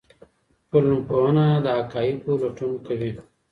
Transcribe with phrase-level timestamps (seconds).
[0.69, 3.11] ټولنپوهنه د حقایقو لټون کوي.